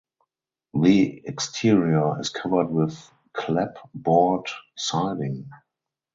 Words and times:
The 0.73 1.21
exterior 1.25 2.19
is 2.19 2.31
covered 2.31 2.71
with 2.71 2.97
clapboard 3.33 4.47
siding. 4.75 5.47